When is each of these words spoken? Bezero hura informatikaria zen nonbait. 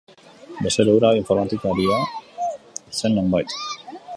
Bezero 0.67 0.95
hura 0.95 1.11
informatikaria 1.19 1.99
zen 3.01 3.17
nonbait. 3.19 3.55